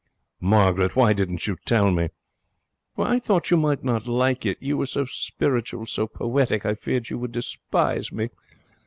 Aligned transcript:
'Margaret! 0.39 0.95
Why 0.95 1.13
didn't 1.13 1.45
you 1.45 1.57
tell 1.63 1.91
me?' 1.91 2.09
'I 2.97 3.19
thought 3.19 3.51
you 3.51 3.57
might 3.57 3.83
not 3.83 4.07
like 4.07 4.47
it. 4.47 4.57
You 4.59 4.75
were 4.79 4.87
so 4.87 5.05
spiritual, 5.05 5.85
so 5.85 6.07
poetic. 6.07 6.65
I 6.65 6.73
feared 6.73 7.11
you 7.11 7.19
would 7.19 7.31
despise 7.33 8.11
me.' 8.11 8.29